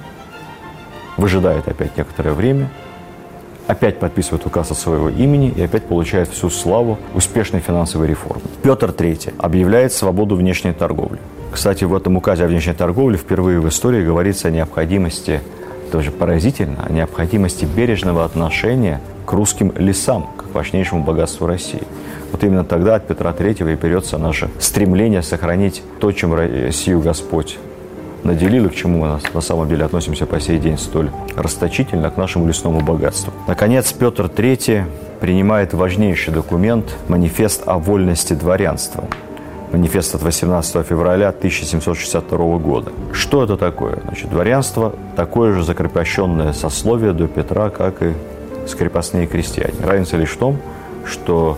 выжидает 1.18 1.68
опять 1.68 1.98
некоторое 1.98 2.32
время, 2.32 2.70
опять 3.68 4.00
подписывает 4.00 4.46
указ 4.46 4.72
от 4.72 4.78
своего 4.78 5.10
имени 5.10 5.54
и 5.56 5.62
опять 5.62 5.84
получает 5.84 6.30
всю 6.30 6.50
славу 6.50 6.98
успешной 7.14 7.62
финансовой 7.62 8.08
реформы. 8.08 8.42
Петр 8.64 8.90
III 8.90 9.34
объявляет 9.38 9.94
свободу 9.94 10.36
внешней 10.36 10.74
торговли. 10.74 11.20
Кстати, 11.52 11.84
в 11.84 11.96
этом 11.96 12.18
указе 12.18 12.46
о 12.46 12.48
внешней 12.48 12.74
торговле 12.74 13.18
впервые 13.18 13.60
в 13.60 13.68
истории 13.68 14.04
говорится 14.06 14.48
о 14.48 14.52
необходимости 14.52 15.42
тоже 15.92 16.12
поразительно, 16.12 16.84
о 16.86 16.92
необходимости 16.92 17.66
бережного 17.66 18.26
отношения 18.26 19.02
к 19.26 19.34
русским 19.34 19.74
лесам, 19.78 20.30
как 20.38 20.54
важнейшему 20.54 21.04
богатству 21.04 21.48
России. 21.48 21.84
Вот 22.32 22.44
именно 22.44 22.66
тогда 22.66 22.96
от 22.96 23.08
Петра 23.08 23.32
III 23.32 23.72
и 23.72 23.76
берется 23.76 24.18
наше 24.18 24.50
стремление 24.60 25.22
сохранить 25.22 25.82
то, 26.00 26.12
чем 26.12 26.34
Россию 26.34 27.02
Господь 27.02 27.58
наделил 28.28 28.66
и 28.66 28.70
к 28.70 28.76
чему 28.76 29.06
мы 29.06 29.20
на 29.34 29.42
самом 29.42 29.68
деле 29.68 29.86
относимся 29.86 30.26
по 30.26 30.40
сей 30.40 30.60
день 30.60 30.78
столь 30.78 31.10
расточительно 31.36 32.12
к 32.12 32.18
нашему 32.18 32.48
лесному 32.48 32.82
богатству. 32.82 33.34
Наконец, 33.48 33.92
Петр 33.94 34.26
III 34.26 34.86
принимает 35.20 35.74
важнейший 35.74 36.34
документ– 36.34 36.96
манифест 37.08 37.64
о 37.66 37.80
вольности 37.80 38.34
дворянства– 38.34 39.06
манифест 39.72 40.16
от 40.16 40.24
18 40.24 40.86
февраля 40.86 41.30
1762 41.30 42.58
года. 42.58 42.92
Что 43.12 43.44
это 43.44 43.58
такое? 43.58 44.00
Значит, 44.04 44.30
дворянство– 44.30 44.94
такое 45.16 45.54
же 45.54 45.64
закрепощенное 45.64 46.54
сословие 46.54 47.14
до 47.14 47.28
Петра, 47.28 47.70
как 47.70 48.02
и 48.02 48.14
скрепостные 48.68 49.28
крестьяне. 49.28 49.74
Разница 49.84 50.18
лишь 50.18 50.32
в 50.32 50.38
том, 50.38 50.58
что 51.06 51.58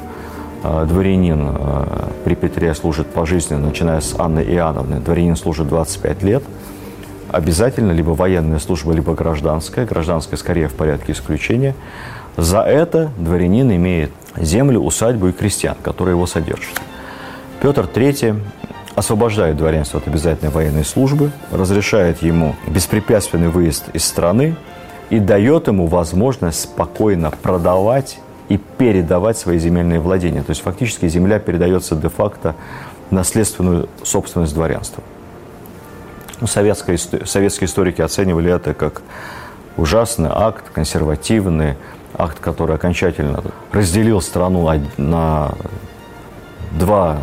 э, 0.63 0.85
дворянин 0.87 1.49
э, 1.49 1.83
при 2.25 2.35
Петре 2.35 2.73
служит 2.75 3.07
пожизненно, 3.07 3.67
начиная 3.67 4.01
с 4.01 4.15
Анны 4.17 4.41
Иоанновны. 4.41 4.99
Дворянин 4.99 5.35
служит 5.35 5.67
25 5.67 6.23
лет. 6.23 6.43
Обязательно 7.31 7.91
либо 7.91 8.11
военная 8.11 8.59
служба, 8.59 8.91
либо 8.93 9.13
гражданская. 9.13 9.85
Гражданская 9.85 10.37
скорее 10.37 10.67
в 10.67 10.73
порядке 10.73 11.11
исключения. 11.11 11.75
За 12.37 12.61
это 12.61 13.11
дворянин 13.17 13.71
имеет 13.71 14.11
землю, 14.35 14.79
усадьбу 14.79 15.27
и 15.27 15.31
крестьян, 15.31 15.75
которые 15.81 16.15
его 16.15 16.25
содержат. 16.25 16.81
Петр 17.61 17.87
III 17.93 18.41
освобождает 18.95 19.57
дворянство 19.57 19.99
от 19.99 20.07
обязательной 20.07 20.51
военной 20.51 20.85
службы, 20.85 21.31
разрешает 21.51 22.21
ему 22.21 22.55
беспрепятственный 22.67 23.49
выезд 23.49 23.89
из 23.93 24.05
страны 24.05 24.55
и 25.09 25.19
дает 25.19 25.67
ему 25.67 25.87
возможность 25.87 26.61
спокойно 26.61 27.31
продавать 27.31 28.19
и 28.47 28.57
передавать 28.57 29.37
свои 29.37 29.59
земельные 29.59 29.99
владения. 29.99 30.41
То 30.41 30.51
есть 30.51 30.61
фактически 30.61 31.07
земля 31.07 31.39
передается 31.39 31.95
де-факто 31.95 32.55
наследственную 33.11 33.89
собственность 34.03 34.53
дворянства. 34.53 35.03
Ну, 36.41 36.47
советские, 36.47 36.97
советские 36.97 37.67
историки 37.67 38.01
оценивали 38.01 38.51
это 38.51 38.73
как 38.73 39.01
ужасный 39.77 40.29
акт, 40.31 40.69
консервативный 40.71 41.75
акт, 42.17 42.39
который 42.39 42.75
окончательно 42.75 43.43
разделил 43.71 44.21
страну 44.21 44.69
на 44.97 45.51
два 46.71 47.17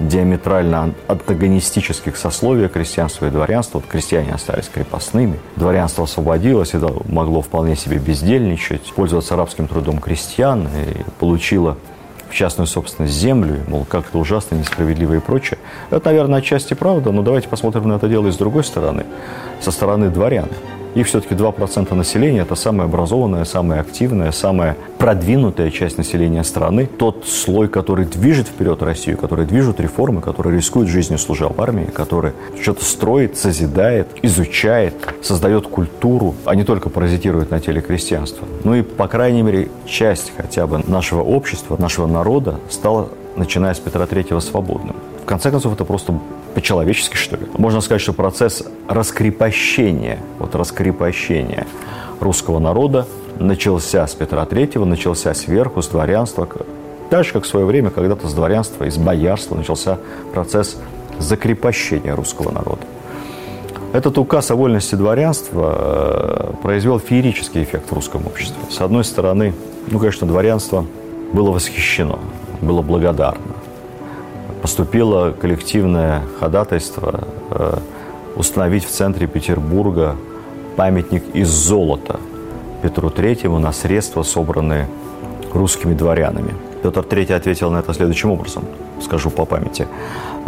диаметрально 0.00 0.94
антагонистических 1.06 2.16
сословия 2.16 2.68
крестьянства 2.68 3.26
и 3.26 3.30
дворянства. 3.30 3.78
Вот 3.78 3.86
крестьяне 3.86 4.32
остались 4.32 4.68
крепостными, 4.68 5.38
дворянство 5.56 6.04
освободилось, 6.04 6.74
это 6.74 6.92
могло 7.06 7.42
вполне 7.42 7.76
себе 7.76 7.98
бездельничать, 7.98 8.92
пользоваться 8.94 9.36
рабским 9.36 9.68
трудом 9.68 9.98
крестьян 9.98 10.66
и 10.66 11.02
получило 11.20 11.76
в 12.32 12.34
частную 12.34 12.66
собственность 12.66 13.12
землю, 13.12 13.60
мол, 13.68 13.84
как 13.84 14.08
это 14.08 14.16
ужасно, 14.16 14.54
несправедливо 14.54 15.14
и 15.14 15.18
прочее. 15.20 15.58
Это, 15.90 16.06
наверное, 16.06 16.38
отчасти 16.38 16.72
правда, 16.72 17.12
но 17.12 17.22
давайте 17.22 17.46
посмотрим 17.48 17.88
на 17.88 17.94
это 17.94 18.08
дело 18.08 18.28
и 18.28 18.32
с 18.32 18.36
другой 18.36 18.64
стороны, 18.64 19.04
со 19.60 19.70
стороны 19.70 20.08
дворян. 20.08 20.48
Их 20.94 21.06
все-таки 21.06 21.34
2% 21.34 21.94
населения– 21.94 22.40
это 22.42 22.54
самая 22.54 22.86
образованная, 22.86 23.44
самая 23.44 23.80
активная, 23.80 24.30
самая 24.30 24.76
продвинутая 24.98 25.70
часть 25.70 25.96
населения 25.96 26.44
страны. 26.44 26.86
Тот 26.86 27.24
слой, 27.26 27.68
который 27.68 28.04
движет 28.04 28.48
вперед 28.48 28.82
Россию, 28.82 29.16
который 29.16 29.46
движет 29.46 29.80
реформы, 29.80 30.20
который 30.20 30.54
рискует 30.54 30.88
жизнью, 30.88 31.18
служа 31.18 31.48
в 31.48 31.60
армии, 31.60 31.86
который 31.86 32.32
что-то 32.60 32.84
строит, 32.84 33.38
созидает, 33.38 34.08
изучает, 34.22 34.94
создает 35.22 35.66
культуру, 35.66 36.34
а 36.44 36.54
не 36.54 36.64
только 36.64 36.90
паразитирует 36.90 37.50
на 37.50 37.60
теле 37.60 37.80
крестьянства. 37.80 38.46
Ну 38.64 38.74
и, 38.74 38.82
по 38.82 39.08
крайней 39.08 39.42
мере, 39.42 39.70
часть 39.86 40.32
хотя 40.36 40.66
бы 40.66 40.82
нашего 40.86 41.22
общества, 41.22 41.76
нашего 41.78 42.06
народа 42.06 42.56
стала, 42.68 43.08
начиная 43.36 43.72
с 43.72 43.78
Петра 43.78 44.06
Третьего, 44.06 44.40
свободным. 44.40 44.96
В 45.22 45.24
конце 45.24 45.50
концов, 45.50 45.72
это 45.72 45.84
просто 45.84 46.14
по-человечески, 46.54 47.16
что 47.16 47.36
ли. 47.36 47.46
Можно 47.56 47.80
сказать, 47.80 48.02
что 48.02 48.12
процесс 48.12 48.62
раскрепощения, 48.88 50.18
вот 50.38 50.54
раскрепощения 50.54 51.66
русского 52.20 52.58
народа 52.58 53.06
начался 53.38 54.06
с 54.06 54.14
Петра 54.14 54.44
III, 54.44 54.84
начался 54.84 55.34
сверху, 55.34 55.82
с 55.82 55.88
дворянства. 55.88 56.48
Так 57.10 57.24
же, 57.24 57.32
как 57.32 57.44
в 57.44 57.46
свое 57.46 57.66
время 57.66 57.90
когда-то 57.90 58.28
с 58.28 58.34
дворянства, 58.34 58.84
из 58.84 58.96
боярства 58.96 59.56
начался 59.56 59.98
процесс 60.32 60.76
закрепощения 61.18 62.14
русского 62.14 62.50
народа. 62.50 62.82
Этот 63.92 64.16
указ 64.16 64.50
о 64.50 64.56
вольности 64.56 64.94
дворянства 64.94 65.74
э, 65.76 66.52
произвел 66.62 66.98
феерический 66.98 67.62
эффект 67.62 67.90
в 67.90 67.92
русском 67.92 68.26
обществе. 68.26 68.56
С 68.70 68.80
одной 68.80 69.04
стороны, 69.04 69.52
ну, 69.88 69.98
конечно, 69.98 70.26
дворянство 70.26 70.86
было 71.34 71.50
восхищено, 71.50 72.18
было 72.62 72.80
благодарно. 72.80 73.54
Поступило 74.62 75.32
коллективное 75.32 76.22
ходатайство 76.40 77.24
э, 77.50 77.78
установить 78.36 78.84
в 78.84 78.90
центре 78.90 79.26
Петербурга 79.26 80.16
памятник 80.76 81.24
из 81.34 81.48
золота 81.48 82.20
Петру 82.82 83.10
Третьему 83.10 83.58
на 83.58 83.72
средства, 83.72 84.22
собранные 84.22 84.88
русскими 85.52 85.94
дворянами. 85.94 86.54
Петр 86.82 87.00
III 87.00 87.34
ответил 87.34 87.70
на 87.70 87.78
это 87.78 87.92
следующим 87.92 88.30
образом, 88.30 88.64
скажу 89.02 89.30
по 89.30 89.44
памяти. 89.44 89.86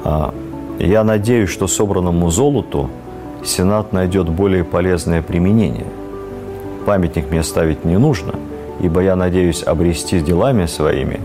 «А, 0.04 0.33
«Я 0.78 1.04
надеюсь, 1.04 1.50
что 1.50 1.66
собранному 1.66 2.30
золоту– 2.30 2.88
Сенат 3.44 3.92
найдет 3.92 4.28
более 4.28 4.64
полезное 4.64 5.23
применение. 5.23 5.87
Памятник 6.87 7.30
мне 7.30 7.42
ставить 7.42 7.85
не 7.85 7.99
нужно, 7.99 8.35
ибо 8.80 9.00
я 9.00 9.16
надеюсь 9.16 9.62
обрести 9.62 10.21
делами 10.21 10.66
своими 10.66 11.21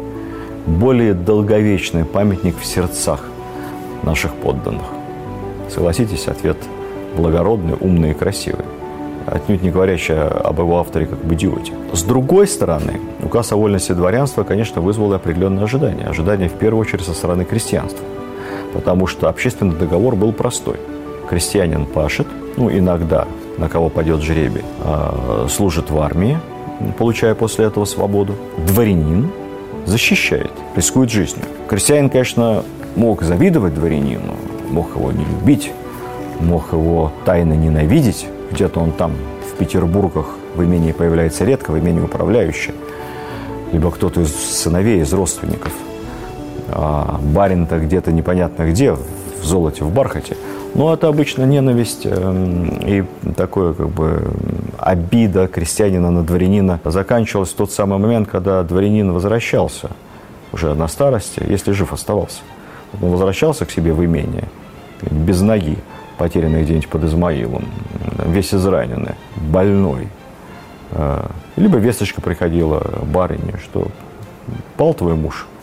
более 0.70 1.14
долговечный 1.14 2.06
памятник 2.06 2.58
в 2.60 2.66
сердцах 2.66 3.26
наших 4.04 4.34
подданных. 4.36 4.86
Согласитесь, 5.70 6.28
ответ 6.28 6.58
благородный, 7.16 7.76
умный 7.80 8.12
и 8.12 8.14
красивый 8.14 8.66
отнюдь 9.26 9.62
не 9.62 9.70
говорящий 9.70 10.16
об 10.16 10.60
его 10.60 10.80
авторе 10.80 11.06
как 11.06 11.20
об 11.24 11.32
идиоте. 11.34 11.74
С 11.94 12.02
другой 12.02 12.48
стороны, 12.48 13.00
указ 13.24 13.52
о 13.52 13.58
вольности 13.58 13.92
дворянства, 13.92 14.44
конечно, 14.44 14.82
вызвал 14.82 15.14
определенные 15.14 15.66
ожидания. 15.66 16.06
Ожидания 16.06 16.50
в 16.50 16.54
первую 16.54 16.82
очередь 16.82 17.06
со 17.06 17.14
стороны 17.14 17.46
крестьянства. 17.46 18.04
Потому 18.74 19.06
что 19.06 19.30
общественный 19.30 19.76
договор 19.76 20.16
был 20.16 20.32
простой– 20.32 20.78
крестьянин 21.30 21.86
пашет, 21.86 22.28
ну, 22.58 22.72
иногда, 22.72 23.28
на 23.58 23.70
кого 23.70 23.90
пойдет 23.90 24.22
жребий, 24.22 24.64
а, 24.84 25.46
служит 25.48 25.92
в 25.92 26.00
армии, 26.00 26.40
получая 26.98 27.36
после 27.36 27.66
этого 27.66 27.86
свободу. 27.86 28.34
Дворянин 28.68 29.30
защищает, 29.90 30.52
рискует 30.76 31.10
жизнью. 31.10 31.46
Крестьянин, 31.68 32.10
конечно, 32.10 32.64
мог 32.96 33.24
завидовать 33.24 33.74
дворянину, 33.74 34.36
мог 34.70 34.96
его 34.96 35.12
не 35.12 35.26
любить, 35.26 35.72
мог 36.40 36.72
его 36.72 37.12
тайно 37.26 37.54
ненавидеть. 37.54 38.28
Где-то 38.52 38.80
он 38.80 38.92
там, 38.92 39.14
в 39.52 39.58
Петербургах, 39.58 40.36
в 40.56 40.64
имении 40.64 40.92
появляется 40.92 41.46
редко, 41.46 41.72
в 41.72 41.80
имении 41.80 42.02
управляющий. 42.02 42.74
Либо 43.72 43.92
кто-то 43.92 44.22
из 44.22 44.34
сыновей, 44.34 45.02
из 45.02 45.14
родственников. 45.14 45.74
А 46.70 47.20
барин-то 47.22 47.80
где-то 47.80 48.12
непонятно 48.12 48.70
где, 48.70 48.94
в 48.94 49.44
золоте, 49.44 49.84
в 49.84 49.92
бархате– 49.92 50.38
но 50.76 50.94
это 50.94 51.08
обычно 51.08 51.44
ненависть 51.44 52.06
эм, 52.06 52.80
и 52.86 53.04
такое 53.36 53.74
как 53.74 53.90
бы 53.90 54.32
обида 54.78 55.48
крестьянина 55.48 56.12
на 56.12 56.24
дворянина 56.24 56.80
заканчивалась 56.86 57.50
тот 57.50 57.72
самый 57.72 58.00
момент, 58.00 58.30
когда 58.30 58.64
дворянин 58.64 59.12
возвращался 59.12 59.90
уже 60.52 60.74
на 60.74 60.88
старости, 60.88 61.44
если 61.48 61.72
жив 61.72 61.94
оставался. 61.94 62.42
Он 63.02 63.10
возвращался 63.10 63.66
к 63.66 63.72
себе 63.72 63.94
в 63.94 64.04
имение 64.04 64.46
без 65.02 65.42
ноги, 65.42 65.78
потерянный 66.18 66.64
где-нибудь 66.64 66.90
под 66.90 67.04
Измаилом, 67.06 67.66
весь 68.26 68.54
израненный, 68.54 69.16
больной. 69.36 70.08
Э, 70.92 71.28
либо 71.56 71.78
весточка 71.78 72.22
приходила 72.22 72.84
барыне, 73.04 73.56
что 73.64 73.88
пал 74.78 74.94
твой 74.94 75.16
муж– 75.16 75.48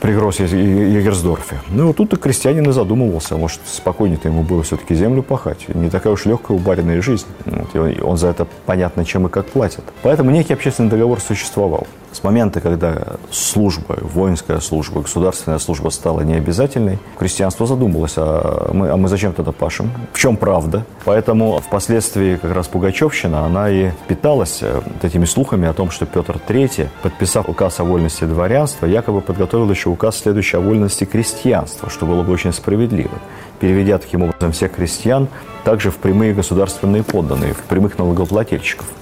при 0.00 0.12
Гроссе 0.12 0.44
Егерсдорфе. 0.44 1.60
Ну, 1.68 1.88
вот 1.88 1.96
тут 1.96 2.12
и 2.12 2.16
крестьянин 2.16 2.68
и 2.68 2.72
задумывался, 2.72 3.36
может, 3.36 3.60
спокойнее-то 3.66 4.28
ему 4.28 4.42
было 4.42 4.62
все-таки 4.62 4.94
землю 4.94 5.22
пахать. 5.22 5.66
Не 5.68 5.90
такая 5.90 6.12
уж 6.12 6.26
легкая 6.26 6.56
у 6.56 6.60
барина 6.60 7.00
жизнь. 7.00 7.26
Вот, 7.46 7.74
и 7.74 8.00
он 8.00 8.16
за 8.16 8.28
это 8.28 8.46
понятно, 8.66 9.04
чем 9.04 9.26
и 9.26 9.30
как 9.30 9.46
платит. 9.46 9.84
Поэтому 10.02 10.30
некий 10.30 10.52
общественный 10.52 10.90
договор 10.90 11.20
существовал. 11.20 11.86
С 12.12 12.22
момента, 12.22 12.60
когда 12.60 13.16
служба, 13.32 13.98
воинская 14.00 14.60
служба, 14.60 15.00
государственная 15.00 15.58
служба 15.58 15.88
стала 15.88 16.20
необязательной, 16.20 16.98
крестьянство 17.18 17.66
задумалось, 17.66 18.14
а 18.16 18.70
мы, 18.72 18.90
а 18.90 18.96
мы 18.96 19.08
зачем 19.08 19.32
тогда 19.32 19.50
пашем? 19.50 19.90
В 20.12 20.18
чем 20.18 20.36
правда? 20.36 20.84
Поэтому 21.04 21.58
впоследствии 21.58 22.36
как 22.36 22.52
раз 22.54 22.68
Пугачевщина, 22.68 23.46
она 23.46 23.68
и 23.68 23.90
питалась 24.06 24.60
э, 24.62 24.80
этими 25.02 25.24
слухами 25.24 25.66
о 25.66 25.72
том, 25.72 25.90
что 25.90 26.06
Петр 26.06 26.38
III, 26.46 26.88
подписав 27.02 27.48
указ 27.48 27.80
о 27.80 27.84
вольности 27.84 28.24
дворянства, 28.24 28.86
якобы 28.86 29.20
подготовил 29.20 29.43
еще 29.70 29.88
указ 29.88 30.18
следующий 30.18 30.56
о 30.56 30.60
вольности 30.60 31.04
крестьянства, 31.04 31.90
что 31.90 32.06
было 32.06 32.22
бы 32.22 32.32
очень 32.32 32.52
справедливо, 32.52 33.18
переведя 33.60 33.98
таким 33.98 34.22
образом 34.22 34.52
всех 34.52 34.72
крестьян 34.72 35.28
также 35.64 35.90
в 35.90 35.96
прямые 35.96 36.34
государственные 36.34 37.02
подданные, 37.02 37.54
в 37.54 37.62
прямых 37.62 37.98
налогоплательщиков– 37.98 38.86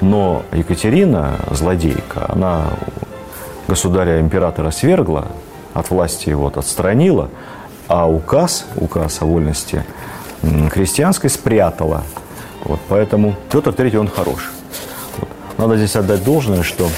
но 0.00 0.42
Екатерина, 0.52 1.36
злодейка, 1.50 2.26
она 2.28 2.66
государя-императора 3.66 4.70
свергла, 4.70 5.26
от 5.74 5.90
власти 5.90 6.28
его 6.28 6.46
отстранила, 6.46 7.28
а 7.88 8.08
указ, 8.08 8.66
указ 8.76 9.20
о 9.22 9.26
вольности 9.26 9.84
крестьянской 10.72 11.30
спрятала. 11.30 12.04
Вот, 12.64 12.80
поэтому 12.88 13.34
Петр 13.50 13.70
III, 13.70 13.96
он 13.98 14.08
хорош. 14.08 14.50
Вот. 15.18 15.28
Надо 15.58 15.76
здесь 15.76 15.96
отдать 15.96 16.24
должное, 16.24 16.62
что 16.62 16.88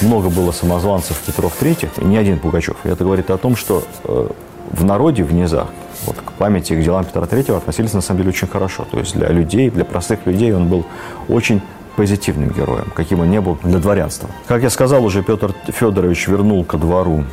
много 0.00 0.30
было 0.30 0.52
самозванцев 0.52 1.18
Петров 1.18 1.60
III, 1.60 2.04
не 2.04 2.16
один 2.16 2.38
Пугачев. 2.38 2.76
И 2.84 2.88
это 2.88 3.04
говорит 3.04 3.30
о 3.30 3.36
том, 3.36 3.56
что 3.56 3.82
э, 4.04 4.28
в 4.70 4.84
народе, 4.84 5.22
в 5.24 5.32
низах, 5.32 5.68
вот, 6.06 6.16
к 6.16 6.32
памяти, 6.32 6.74
к 6.74 6.82
делам 6.82 7.04
Петра 7.04 7.22
III 7.22 7.58
относились 7.58 7.92
на 7.92 8.00
самом 8.00 8.18
деле 8.18 8.30
очень 8.30 8.48
хорошо. 8.48 8.84
То 8.90 8.98
есть 8.98 9.14
для 9.14 9.28
людей, 9.28 9.70
для 9.70 9.84
простых 9.84 10.26
людей 10.26 10.52
он 10.52 10.68
был 10.68 10.84
очень 11.28 11.60
позитивным 11.96 12.50
героем, 12.50 12.90
каким 12.94 13.20
он 13.20 13.30
не 13.30 13.40
был 13.40 13.58
для 13.62 13.78
дворянства. 13.78 14.28
Как 14.46 14.62
я 14.62 14.70
сказал 14.70 15.04
уже, 15.04 15.22
Петр 15.22 15.54
Федорович 15.68 16.26
вернул 16.26 16.64
ко 16.64 16.78
двору 16.78 17.24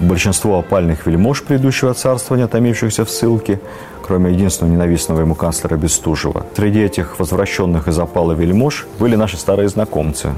большинство 0.00 0.58
опальных 0.58 1.06
вельмож 1.06 1.42
предыдущего 1.42 1.94
царствования, 1.94 2.48
томившихся 2.48 3.04
в 3.04 3.10
ссылке, 3.10 3.60
кроме 4.02 4.32
единственного 4.32 4.74
ненавистного 4.74 5.20
ему 5.20 5.34
канцлера 5.34 5.76
Бестужева. 5.76 6.46
Среди 6.56 6.80
этих 6.80 7.18
возвращенных 7.18 7.88
из 7.88 7.98
опала 7.98 8.32
вельмож 8.32 8.86
были 8.98 9.14
наши 9.14 9.36
старые 9.36 9.68
знакомцы. 9.68 10.32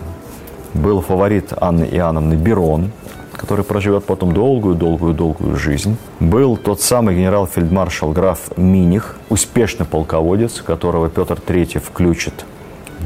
Был 0.74 1.00
фаворит 1.00 1.52
Анны 1.60 1.84
Иоанновны 1.84 2.34
Берон, 2.34 2.90
который 3.32 3.64
проживет 3.64 4.04
потом 4.04 4.34
долгую-долгую-долгую 4.34 5.56
жизнь. 5.56 5.96
Был 6.20 6.56
тот 6.56 6.80
самый 6.80 7.14
генерал-фельдмаршал 7.16 8.12
граф 8.12 8.50
Миних, 8.56 9.16
успешный 9.28 9.86
полководец, 9.86 10.62
которого 10.62 11.08
Петр 11.08 11.34
III 11.34 11.78
включит 11.80 12.44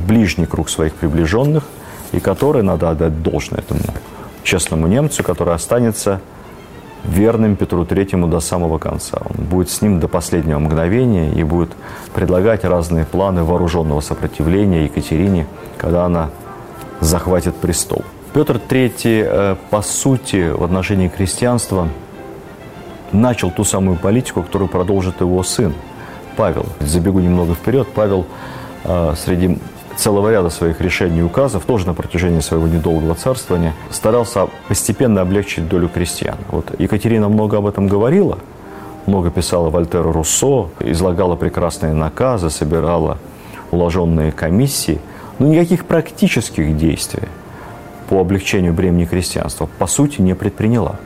ближний 0.07 0.47
круг 0.47 0.71
своих 0.71 0.95
приближенных, 0.95 1.65
и 2.13 2.21
который, 2.21 2.63
надо 2.63 2.91
отдать 2.91 3.23
должное 3.23 3.61
этому 3.61 3.81
честному 4.43 4.87
немцу, 4.87 5.23
который 5.23 5.55
останется 5.55 6.21
верным 7.05 7.57
Петру 7.57 7.85
Третьему 7.85 8.29
до 8.29 8.41
самого 8.41 8.79
конца. 8.79 9.19
Он 9.25 9.45
будет 9.45 9.71
с 9.71 9.83
ним 9.83 10.01
до 10.01 10.09
последнего 10.09 10.59
мгновения 10.59 11.33
и 11.33 11.43
будет 11.43 11.71
предлагать 12.15 12.65
разные 12.65 13.05
планы 13.05 13.45
вооруженного 13.45 14.01
сопротивления 14.01 14.85
Екатерине, 14.85 15.47
когда 15.77 16.07
она 16.07 16.31
захватит 17.01 17.55
престол. 17.57 18.05
Петр 18.33 18.61
III, 18.69 19.01
э, 19.05 19.57
по 19.71 19.83
сути, 19.83 20.51
в 20.51 20.63
отношении 20.63 21.09
крестьянства 21.09 21.89
начал 23.13 23.51
ту 23.51 23.65
самую 23.65 23.97
политику, 23.97 24.43
которую 24.43 24.69
продолжит 24.69 25.21
его 25.21 25.43
сын 25.43 25.73
Павел. 26.37 26.67
Забегу 26.81 27.21
немного 27.21 27.55
вперед. 27.55 27.89
Павел 27.95 28.27
э, 28.85 29.15
среди 29.17 29.59
целого 29.97 30.31
ряда 30.31 30.51
своих 30.51 30.81
решений 30.81 31.19
и 31.19 31.23
указов, 31.23 31.65
тоже 31.65 31.87
на 31.87 31.95
протяжении 31.95 32.41
своего 32.41 32.69
недолгого 32.69 33.15
царствования, 33.15 33.75
старался 33.91 34.49
постепенно 34.69 35.21
облегчить 35.23 35.69
долю 35.69 35.89
крестьян. 35.89 36.37
Вот 36.51 36.79
Екатерина 36.79 37.29
много 37.29 37.59
об 37.59 37.67
этом 37.67 37.89
говорила, 37.89 38.39
много 39.07 39.31
писала 39.31 39.71
Вольтеру 39.71 40.13
Руссо, 40.13 40.69
излагала 40.81 41.35
прекрасные 41.35 41.95
наказы, 41.95 42.51
собирала 42.51 43.19
уложенные 43.71 44.31
комиссии, 44.31 45.01
но 45.39 45.47
никаких 45.47 45.87
практических 45.87 46.77
действий 46.77 47.29
по 48.09 48.21
облегчению 48.21 48.73
бремени 48.73 49.05
крестьянства 49.05 49.69
по 49.79 49.87
сути 49.87 50.21
не 50.21 50.35
предприняла. 50.35 50.97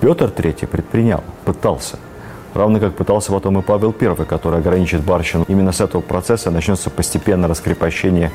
Петр 0.00 0.26
III 0.26 0.66
предпринял, 0.66 1.22
пытался– 1.44 1.98
равно 2.56 2.80
как 2.80 2.94
пытался 2.94 3.32
потом 3.32 3.58
и 3.58 3.62
Павел 3.62 3.94
I, 3.98 4.24
который 4.24 4.58
ограничит 4.58 5.02
барщину. 5.02 5.44
Именно 5.48 5.72
с 5.72 5.80
этого 5.80 6.00
процесса 6.00 6.50
начнется 6.50 6.90
постепенное 6.90 7.48
раскрепощение 7.48 8.32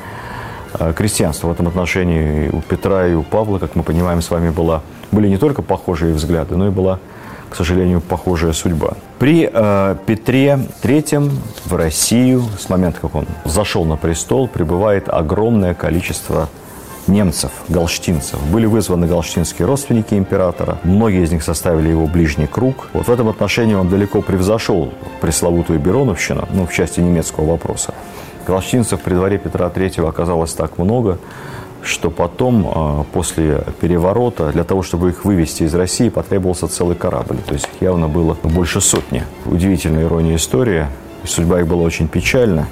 э, 0.79 0.93
крестьянства. 0.93 1.47
В 1.47 1.51
этом 1.51 1.67
отношении 1.67 2.49
у 2.49 2.61
Петра 2.61 3.07
и 3.07 3.13
у 3.13 3.23
Павла, 3.23 3.59
как 3.59 3.75
мы 3.75 3.83
понимаем, 3.83 4.21
с 4.21 4.29
вами 4.29 4.49
была, 4.49 4.81
были 5.11 5.27
не 5.27 5.37
только 5.37 5.61
похожие 5.61 6.13
взгляды, 6.13 6.55
но 6.55 6.67
и 6.67 6.69
была, 6.69 6.99
к 7.51 7.55
сожалению, 7.55 7.99
похожая 7.99 8.53
судьба. 8.53 8.93
При 9.19 9.49
э, 9.51 9.95
Петре 10.05 10.57
III 10.81 11.29
в 11.65 11.75
Россию, 11.75 12.43
с 12.57 12.69
момента, 12.69 13.01
как 13.01 13.13
он 13.13 13.25
зашел 13.43 13.83
на 13.83 13.97
престол, 13.97 14.47
прибывает 14.47 15.09
огромное 15.09 15.73
количество 15.73 16.47
немцев, 17.07 17.51
галштинцев. 17.67 18.39
Были 18.51 18.67
вызваны 18.67 19.05
галштинские 19.05 19.67
родственники 19.67 20.13
императора. 20.13 20.77
Многие 20.83 21.23
из 21.23 21.31
них 21.31 21.43
составили 21.43 21.89
его 21.89 22.07
ближний 22.07 22.47
круг. 22.47 22.87
Вот 22.93 23.07
в 23.07 23.11
этом 23.11 23.27
отношении 23.27 23.73
он 23.75 23.89
далеко 23.89 24.21
превзошел 24.21 24.93
пресловутую 25.19 25.79
Бероновщину, 25.79 26.47
ну, 26.53 26.65
в 26.65 26.73
части 26.73 27.01
немецкого 27.01 27.51
вопроса. 27.51 27.93
Галштинцев 28.47 29.01
при 29.01 29.13
дворе 29.13 29.37
Петра 29.37 29.67
III 29.67 30.07
оказалось 30.07 30.53
так 30.53 30.77
много, 30.77 31.19
что 31.83 32.09
потом, 32.09 32.71
а, 32.73 33.03
после 33.11 33.63
переворота, 33.79 34.51
для 34.51 34.63
того, 34.63 34.83
чтобы 34.83 35.09
их 35.09 35.25
вывести 35.25 35.63
из 35.63 35.73
России, 35.73 36.09
потребовался 36.09 36.67
целый 36.67 36.95
корабль. 36.95 37.37
То 37.45 37.53
есть 37.53 37.65
их 37.65 37.81
явно 37.81 38.07
было 38.07 38.37
больше 38.43 38.81
сотни. 38.81 39.23
Удивительная 39.45 40.03
ирония 40.03 40.35
истории. 40.35 40.87
Судьба 41.23 41.61
их 41.61 41.67
была 41.67 41.83
очень 41.83 42.07
печальна. 42.07 42.67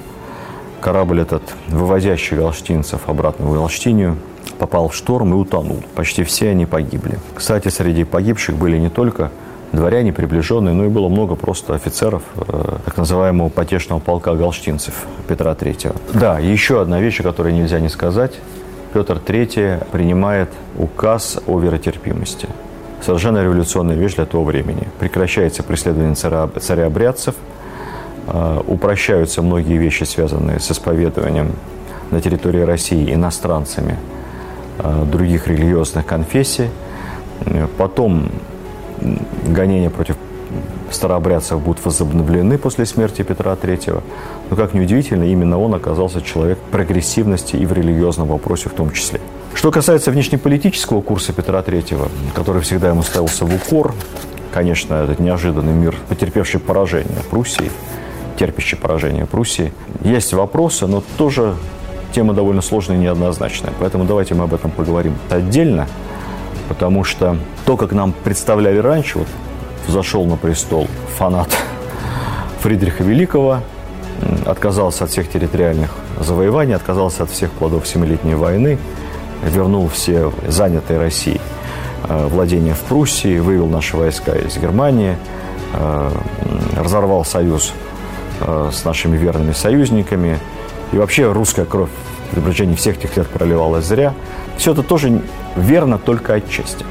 Корабль 0.80 1.20
этот, 1.20 1.42
вывозящий 1.68 2.36
галштинцев 2.36 3.02
обратно 3.06 3.46
в 3.46 3.52
Галштинию, 3.52 4.16
попал 4.58 4.88
в 4.88 4.94
шторм 4.94 5.34
и 5.34 5.36
утонул. 5.36 5.82
Почти 5.94 6.24
все 6.24 6.50
они 6.50 6.66
погибли. 6.66 7.18
Кстати, 7.34 7.68
среди 7.68 8.04
погибших 8.04 8.56
были 8.56 8.78
не 8.78 8.88
только 8.88 9.30
дворяне 9.72 10.12
приближенные, 10.12 10.74
но 10.74 10.84
и 10.84 10.88
было 10.88 11.08
много 11.08 11.34
просто 11.36 11.74
офицеров 11.74 12.22
э, 12.36 12.78
так 12.84 12.96
называемого 12.96 13.48
потешного 13.50 14.00
полка 14.00 14.34
галштинцев 14.34 14.94
Петра 15.28 15.52
III. 15.52 15.96
Да, 16.14 16.38
еще 16.38 16.80
одна 16.80 17.00
вещь, 17.00 17.20
о 17.20 17.22
которой 17.22 17.52
нельзя 17.52 17.78
не 17.78 17.88
сказать. 17.88 18.32
Петр 18.92 19.20
III 19.24 19.86
принимает 19.92 20.48
указ 20.76 21.38
о 21.46 21.58
веротерпимости. 21.60 22.48
Совершенно 23.00 23.42
революционная 23.42 23.96
вещь 23.96 24.14
для 24.16 24.26
того 24.26 24.44
времени. 24.44 24.88
Прекращается 24.98 25.62
преследование 25.62 26.14
царя-обрядцев, 26.14 27.34
э, 28.26 28.60
упрощаются 28.66 29.42
многие 29.42 29.78
вещи, 29.78 30.04
связанные 30.04 30.58
с 30.58 30.70
исповедованием 30.70 31.52
на 32.10 32.20
территории 32.20 32.62
России 32.62 33.14
иностранцами 33.14 33.96
э, 34.78 35.04
других 35.10 35.46
религиозных 35.46 36.04
конфессий. 36.04 36.68
Потом 37.78 38.30
гонения 39.46 39.88
против 39.88 40.16
старообрядцев 40.90 41.60
будут 41.60 41.84
возобновлены 41.84 42.58
после 42.58 42.86
смерти 42.86 43.22
Петра 43.22 43.52
III. 43.52 44.02
Но, 44.50 44.56
как 44.56 44.74
ни 44.74 44.80
удивительно, 44.80 45.24
именно 45.24 45.58
он 45.58 45.74
оказался 45.74 46.20
человек 46.22 46.58
прогрессивности 46.70 47.56
и 47.56 47.66
в 47.66 47.72
религиозном 47.72 48.28
вопросе 48.28 48.68
в 48.68 48.72
том 48.72 48.90
числе. 48.92 49.20
Что 49.54 49.70
касается 49.70 50.10
внешнеполитического 50.10 51.02
курса 51.02 51.32
Петра 51.32 51.60
III, 51.60 52.10
который 52.34 52.62
всегда 52.62 52.88
ему 52.88 53.02
ставился 53.02 53.44
в 53.44 53.54
укор, 53.54 53.94
конечно, 54.52 54.94
этот 54.94 55.18
неожиданный 55.18 55.72
мир, 55.72 55.96
потерпевший 56.08 56.60
поражение 56.60 57.22
Пруссии, 57.30 57.70
терпящий 58.38 58.76
поражение 58.76 59.26
Пруссии, 59.26 59.72
есть 60.02 60.32
вопросы, 60.32 60.86
но 60.86 61.02
тоже 61.18 61.54
тема 62.12 62.32
довольно 62.32 62.62
сложная 62.62 62.96
и 62.96 63.00
неоднозначная. 63.00 63.72
Поэтому 63.78 64.04
давайте 64.04 64.34
мы 64.34 64.44
об 64.44 64.54
этом 64.54 64.70
поговорим 64.70 65.16
отдельно, 65.28 65.86
потому 66.68 67.04
что 67.04 67.36
то, 67.66 67.76
как 67.76 67.92
нам 67.92 68.12
представляли 68.12 68.78
раньше, 68.78 69.18
вот 69.18 69.28
зашел 69.90 70.24
на 70.24 70.36
престол 70.36 70.88
фанат 71.18 71.48
Фридриха 72.60 73.02
Великого, 73.02 73.60
отказался 74.46 75.04
от 75.04 75.10
всех 75.10 75.28
территориальных 75.30 75.90
завоеваний, 76.18 76.74
отказался 76.74 77.24
от 77.24 77.30
всех 77.30 77.50
плодов 77.50 77.86
Семилетней 77.86 78.34
войны, 78.34 78.78
вернул 79.42 79.88
все 79.88 80.32
занятые 80.46 80.98
России 80.98 81.40
э, 82.08 82.26
владения 82.26 82.74
в 82.74 82.80
Пруссии, 82.80 83.38
вывел 83.38 83.66
наши 83.66 83.96
войска 83.96 84.32
из 84.32 84.56
Германии, 84.58 85.16
э, 85.72 86.10
разорвал 86.76 87.24
союз 87.24 87.72
э, 88.40 88.70
с 88.72 88.84
нашими 88.84 89.16
верными 89.16 89.52
союзниками. 89.52 90.38
И 90.92 90.98
вообще 90.98 91.30
русская 91.32 91.64
кровь 91.64 91.90
при 92.30 92.40
протяжении 92.40 92.74
всех 92.74 92.98
этих 92.98 93.16
лет 93.16 93.28
проливалась 93.28 93.86
зря. 93.86 94.14
Все 94.56 94.72
это 94.72 94.82
тоже 94.82 95.22
верно 95.56 95.98
только 95.98 96.34
отчасти. 96.34 96.84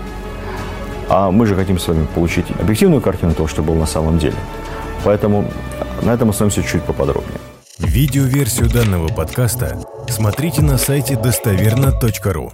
А 1.09 1.31
мы 1.31 1.45
же 1.45 1.55
хотим 1.55 1.79
с 1.79 1.87
вами 1.87 2.05
получить 2.13 2.45
объективную 2.59 3.01
картину 3.01 3.33
того, 3.33 3.47
что 3.47 3.63
было 3.63 3.75
на 3.75 3.87
самом 3.87 4.19
деле. 4.19 4.35
Поэтому 5.03 5.45
на 6.03 6.11
этом 6.11 6.29
остановимся 6.29 6.63
чуть 6.63 6.83
поподробнее. 6.83 7.39
Видеоверсию 7.79 8.69
данного 8.69 9.07
подкаста 9.07 9.79
смотрите 10.07 10.61
на 10.61 10.77
сайте 10.77 11.15
достоверно.ру. 11.15 12.51